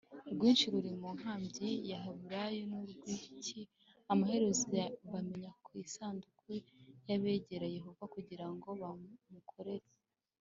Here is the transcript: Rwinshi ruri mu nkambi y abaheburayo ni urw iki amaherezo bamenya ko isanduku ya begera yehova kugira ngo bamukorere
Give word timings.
Rwinshi 0.33 0.65
ruri 0.73 0.91
mu 1.01 1.09
nkambi 1.17 1.47
y 1.89 1.93
abaheburayo 1.97 2.61
ni 2.69 2.75
urw 2.79 3.03
iki 3.15 3.61
amaherezo 4.11 4.81
bamenya 5.11 5.51
ko 5.63 5.69
isanduku 5.85 6.45
ya 7.07 7.15
begera 7.23 7.67
yehova 7.75 8.03
kugira 8.15 8.45
ngo 8.53 8.69
bamukorere 8.81 9.87